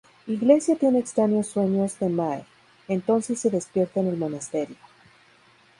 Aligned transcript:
Iglesia 0.25 0.75
tiene 0.77 0.97
extraños 0.97 1.45
sueños 1.45 1.99
de 1.99 2.09
Mae, 2.09 2.43
entonces 2.87 3.39
se 3.39 3.51
despierta 3.51 3.99
en 3.99 4.07
el 4.07 4.17
monasterio. 4.17 4.77